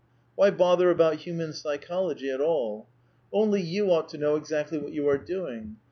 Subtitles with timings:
[0.33, 2.87] Why bother about human psychology at all?
[3.31, 5.75] Only you VITALISM 63 ought to know exactly what you are doing.